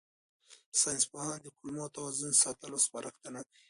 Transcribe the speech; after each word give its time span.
ساینسپوهان 0.79 1.37
د 1.41 1.47
کولمو 1.55 1.85
توازن 1.95 2.31
ساتلو 2.43 2.77
سپارښتنه 2.85 3.39
کوي. 3.47 3.57